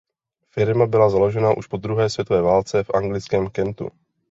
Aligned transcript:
Firma 0.49 0.85
byla 0.87 1.09
založena 1.09 1.57
už 1.57 1.67
po 1.67 1.77
druhé 1.77 2.09
světové 2.09 2.41
válce 2.41 2.83
v 2.83 2.89
anglickém 2.93 3.49
Kentu. 3.49 3.89